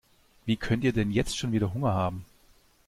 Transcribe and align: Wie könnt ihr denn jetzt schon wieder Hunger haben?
Wie 0.47 0.55
könnt 0.57 0.83
ihr 0.83 0.93
denn 0.93 1.11
jetzt 1.11 1.37
schon 1.37 1.51
wieder 1.51 1.75
Hunger 1.75 1.93
haben? 1.93 2.25